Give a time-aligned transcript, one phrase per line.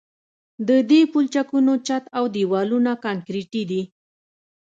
[0.67, 3.81] د دې پلچکونو چت او دیوالونه کانکریټي دي